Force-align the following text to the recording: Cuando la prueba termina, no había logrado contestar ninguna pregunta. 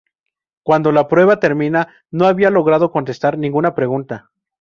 Cuando 0.63 0.91
la 0.91 1.07
prueba 1.07 1.39
termina, 1.39 1.89
no 2.09 2.25
había 2.25 2.49
logrado 2.49 2.91
contestar 2.91 3.37
ninguna 3.37 3.75
pregunta. 3.75 4.31